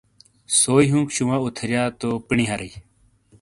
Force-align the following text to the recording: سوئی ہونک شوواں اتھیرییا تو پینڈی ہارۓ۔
سوئی 0.59 0.85
ہونک 0.91 1.09
شوواں 1.15 1.39
اتھیرییا 1.45 1.83
تو 1.99 2.09
پینڈی 2.27 2.45
ہارۓ۔ 2.49 2.71